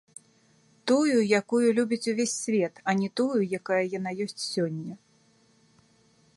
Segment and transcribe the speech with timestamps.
[0.91, 4.93] Тую, якую любіць увесь свет, а не тую, якая яна ёсць сёння.